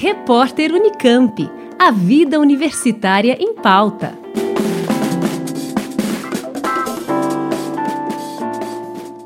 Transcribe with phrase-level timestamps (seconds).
[0.00, 1.50] Repórter Unicamp.
[1.76, 4.16] A vida universitária em pauta.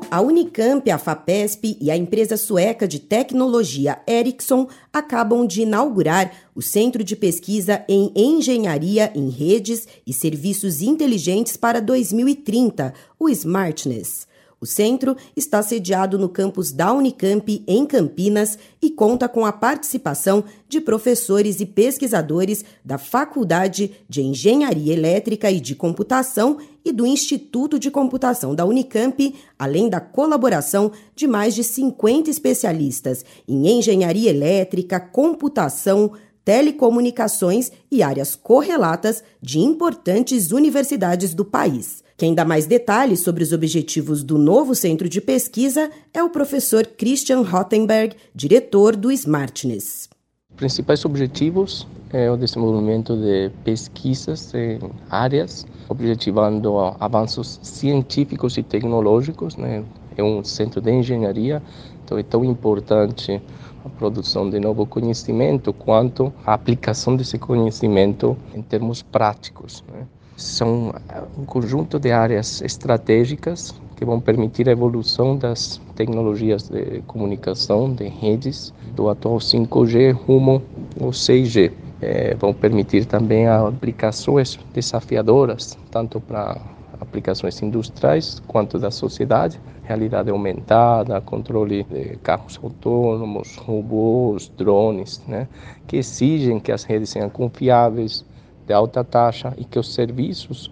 [0.09, 6.61] A Unicamp, a FAPESP e a empresa sueca de tecnologia Ericsson acabam de inaugurar o
[6.63, 14.25] Centro de Pesquisa em Engenharia em Redes e Serviços Inteligentes para 2030, o Smartness.
[14.63, 20.41] O centro está sediado no campus da Unicamp, em Campinas, e conta com a participação
[20.69, 27.77] de professores e pesquisadores da Faculdade de Engenharia Elétrica e de Computação e do Instituto
[27.77, 34.97] de Computação da Unicamp, além da colaboração de mais de 50 especialistas em engenharia elétrica,
[34.97, 36.13] computação,
[36.45, 42.02] telecomunicações e áreas correlatas de importantes universidades do país.
[42.15, 46.85] Quem dá mais detalhes sobre os objetivos do novo centro de pesquisa é o professor
[46.85, 50.09] Christian Rottenberg, diretor do Smartness.
[50.55, 54.79] Principais objetivos é o desenvolvimento de pesquisas em
[55.09, 59.57] áreas, objetivando avanços científicos e tecnológicos.
[59.57, 59.83] Né?
[60.15, 61.63] É um centro de engenharia,
[62.05, 63.41] então é tão importante
[63.83, 69.83] a produção de novo conhecimento quanto a aplicação desse conhecimento em termos práticos.
[69.91, 70.05] Né?
[70.35, 77.01] São eh, um conjunto de áreas estratégicas que vão permitir a evolução das tecnologias de
[77.07, 80.61] comunicação, de redes, do atual 5G rumo
[80.99, 81.71] ao 6G.
[82.01, 86.59] É, vão permitir também aplicações desafiadoras, tanto para
[86.99, 95.47] aplicações industriais quanto da sociedade, realidade aumentada, controle de carros autônomos, robôs, drones, né,
[95.87, 98.25] que exigem que as redes sejam confiáveis,
[98.65, 100.71] de alta taxa e que os serviços,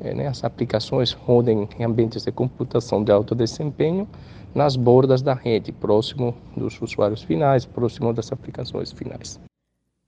[0.00, 4.08] eh, né, as aplicações rodem em ambientes de computação de alto desempenho
[4.54, 9.38] nas bordas da rede, próximo dos usuários finais, próximo das aplicações finais.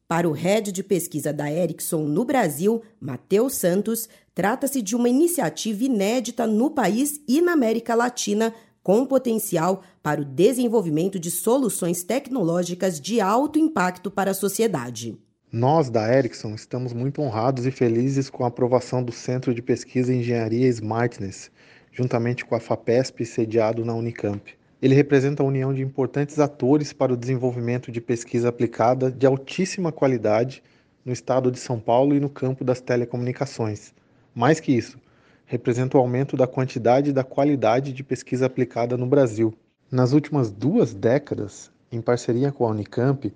[0.09, 5.85] Para o head de pesquisa da Ericsson no Brasil, Matheus Santos, trata-se de uma iniciativa
[5.85, 8.53] inédita no país e na América Latina,
[8.83, 15.17] com potencial para o desenvolvimento de soluções tecnológicas de alto impacto para a sociedade.
[15.53, 20.15] Nós, da Ericsson, estamos muito honrados e felizes com a aprovação do Centro de Pesquisa
[20.15, 21.51] em Engenharia Smartness,
[21.91, 24.57] juntamente com a FAPESP, sediado na Unicamp.
[24.81, 29.91] Ele representa a união de importantes atores para o desenvolvimento de pesquisa aplicada de altíssima
[29.91, 30.63] qualidade
[31.05, 33.93] no estado de São Paulo e no campo das telecomunicações.
[34.33, 35.01] Mais que isso,
[35.47, 39.53] representa o aumento da quantidade e da qualidade de pesquisa aplicada no Brasil.
[39.91, 43.33] Nas últimas duas décadas, em parceria com a Unicamp,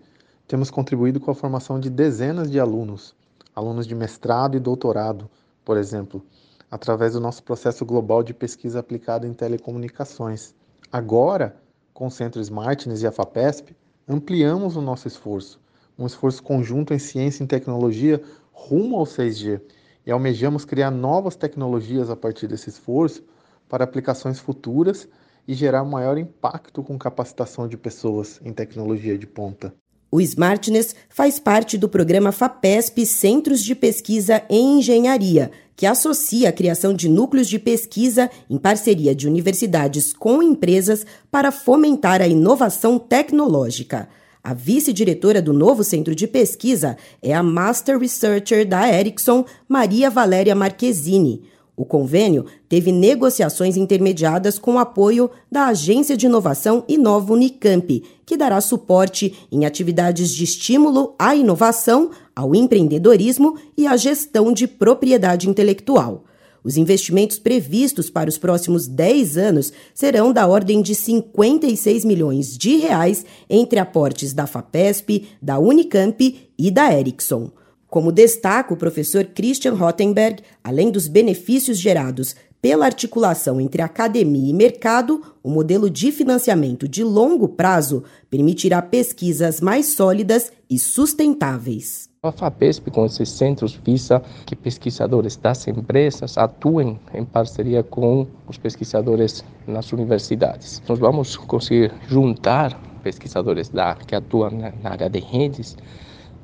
[0.47, 3.15] temos contribuído com a formação de dezenas de alunos,
[3.55, 5.28] alunos de mestrado e doutorado,
[5.65, 6.22] por exemplo,
[6.71, 10.54] através do nosso processo global de pesquisa aplicada em telecomunicações.
[10.93, 11.56] Agora,
[11.94, 13.75] com o Centro Smartness e a FAPESP,
[14.06, 15.60] ampliamos o nosso esforço,
[15.99, 18.21] um esforço conjunto em ciência e tecnologia
[18.53, 19.62] rumo ao 6G,
[20.06, 23.25] e almejamos criar novas tecnologias a partir desse esforço
[23.66, 25.09] para aplicações futuras
[25.49, 29.75] e gerar maior impacto com capacitação de pessoas em tecnologia de ponta.
[30.14, 36.52] O Smartness faz parte do programa FAPESP Centros de Pesquisa em Engenharia, que associa a
[36.52, 42.97] criação de núcleos de pesquisa em parceria de universidades com empresas para fomentar a inovação
[42.97, 44.08] tecnológica.
[44.41, 50.54] A vice-diretora do novo centro de pesquisa é a Master Researcher da Ericsson, Maria Valéria
[50.54, 51.42] Marquezini.
[51.76, 58.36] O convênio teve negociações intermediadas com o apoio da Agência de Inovação Inova Unicamp, que
[58.36, 65.48] dará suporte em atividades de estímulo à inovação, ao empreendedorismo e à gestão de propriedade
[65.48, 66.24] intelectual.
[66.62, 72.76] Os investimentos previstos para os próximos 10 anos serão da ordem de 56 milhões de
[72.76, 77.50] reais entre aportes da FAPESP, da Unicamp e da Ericsson.
[77.94, 84.53] Como destaca o professor Christian Rottenberg, além dos benefícios gerados pela articulação entre academia e
[84.53, 92.10] mercado, o modelo de financiamento de longo prazo permitirá pesquisas mais sólidas e sustentáveis.
[92.21, 98.59] A FAPESP, com esses centros, visa que pesquisadores das empresas atuem em parceria com os
[98.59, 100.83] pesquisadores nas universidades.
[100.89, 104.51] Nós vamos conseguir juntar pesquisadores da, que atuam
[104.83, 105.77] na área de redes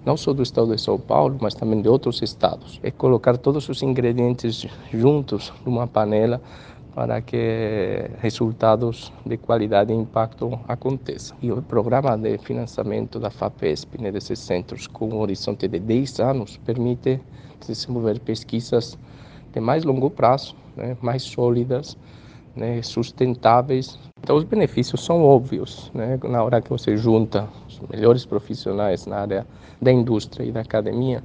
[0.05, 2.81] não só do estado de São Paulo, mas também de outros estados.
[2.83, 6.41] É colocar todos os ingredientes juntos numa panela
[6.95, 11.37] para que resultados de qualidade e impacto aconteçam.
[11.41, 16.21] E o programa de financiamento da FAPESP, né, desses centros, com um horizonte de 10
[16.21, 17.21] anos, permite
[17.67, 18.99] desenvolver pesquisas
[19.53, 21.97] de mais longo prazo, né, mais sólidas,
[22.55, 23.99] né, sustentáveis.
[24.23, 26.19] Então os benefícios são óbvios, né?
[26.25, 29.47] Na hora que você junta os melhores profissionais na área
[29.81, 31.23] da indústria e da academia,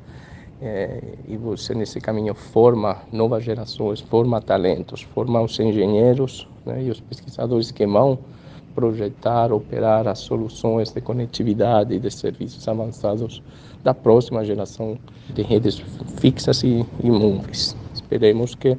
[0.62, 6.90] é, e você nesse caminho forma novas gerações, forma talentos, forma os engenheiros né, e
[6.90, 8.18] os pesquisadores que vão
[8.74, 13.42] projetar, operar as soluções de conectividade e de serviços avançados
[13.84, 14.98] da próxima geração
[15.34, 15.78] de redes
[16.20, 17.76] fixas e, e móveis.
[17.94, 18.78] Esperemos que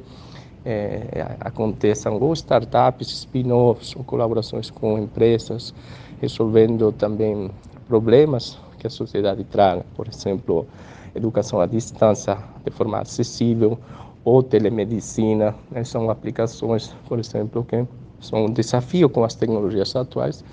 [0.65, 5.73] é, aconteçam ou startups, spin-offs, ou colaborações com empresas,
[6.19, 7.49] resolvendo também
[7.87, 10.67] problemas que a sociedade traga, por exemplo,
[11.15, 13.77] educação à distância de forma acessível
[14.23, 17.85] ou telemedicina, né, são aplicações, por exemplo, que
[18.19, 20.43] são um desafio com as tecnologias atuais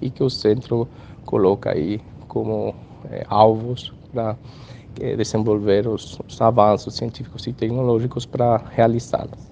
[0.00, 0.88] e que o centro
[1.24, 2.74] coloca aí como
[3.10, 4.36] é, alvos para
[5.00, 9.49] é, desenvolver os, os avanços científicos e tecnológicos para realizá-las.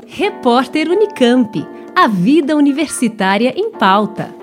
[0.07, 1.67] Repórter Unicamp.
[1.95, 4.42] A vida universitária em pauta.